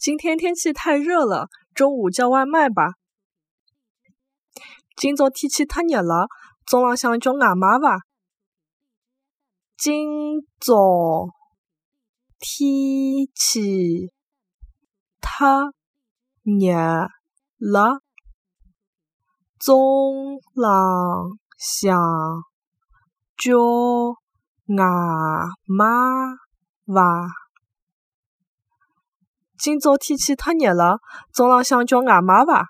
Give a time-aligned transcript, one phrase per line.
[0.00, 2.92] 今天天气太热了，中午叫外卖吧。
[4.96, 6.28] 今朝天气太热了，
[6.64, 8.02] 中浪向叫外卖伐？
[9.76, 11.28] 今朝
[12.38, 14.12] 天气
[15.20, 15.44] 太
[16.44, 17.08] 热
[17.58, 18.00] 了，
[19.58, 21.98] 中浪向
[23.36, 23.58] 叫
[24.68, 24.84] 外
[25.66, 25.84] 卖
[26.86, 27.47] 伐？
[29.58, 31.00] 今朝天气太热了，
[31.32, 32.68] 中浪向叫外卖伐？